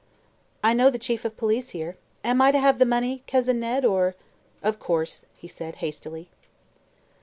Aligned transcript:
"I 0.63 0.73
know 0.73 0.89
the 0.89 0.97
Chief 0.97 1.25
of 1.25 1.37
Police 1.37 1.69
here. 1.77 1.95
Am 2.23 2.41
I 2.41 2.51
to 2.51 2.57
have 2.57 2.79
that, 2.79 2.87
money, 2.87 3.21
Cousin 3.27 3.59
Ned, 3.59 3.85
or" 3.85 4.15
"Of 4.63 4.79
course," 4.79 5.25
he 5.37 5.47
said 5.47 5.75
hastily. 5.75 6.31